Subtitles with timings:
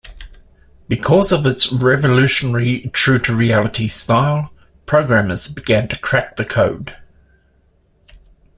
[0.87, 4.51] Because of its revolutionary true-to-reality style,
[4.87, 6.95] programmers began to crack the code.